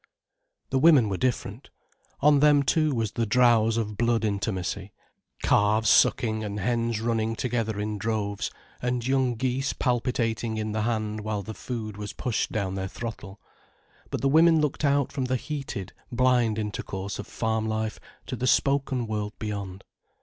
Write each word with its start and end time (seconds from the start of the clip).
The 0.71 0.79
women 0.79 1.09
were 1.09 1.17
different. 1.17 1.69
On 2.21 2.39
them 2.39 2.63
too 2.63 2.95
was 2.95 3.11
the 3.11 3.27
drowse 3.27 3.77
of 3.77 3.97
blood 3.97 4.25
intimacy, 4.25 4.93
calves 5.43 5.91
sucking 5.91 6.43
and 6.43 6.59
hens 6.59 6.99
running 6.99 7.35
together 7.35 7.79
in 7.79 7.99
droves, 7.99 8.49
and 8.81 9.05
young 9.05 9.35
geese 9.35 9.73
palpitating 9.73 10.57
in 10.57 10.71
the 10.71 10.81
hand 10.81 11.21
while 11.21 11.43
the 11.43 11.53
food 11.53 11.97
was 11.97 12.13
pushed 12.13 12.51
down 12.51 12.73
their 12.73 12.87
throttle. 12.87 13.39
But 14.09 14.21
the 14.21 14.27
women 14.27 14.59
looked 14.59 14.83
out 14.83 15.11
from 15.11 15.25
the 15.25 15.35
heated, 15.35 15.93
blind 16.11 16.57
intercourse 16.57 17.19
of 17.19 17.27
farm 17.27 17.67
life, 17.67 17.99
to 18.25 18.35
the 18.35 18.47
spoken 18.47 19.05
world 19.05 19.33
beyond. 19.37 19.83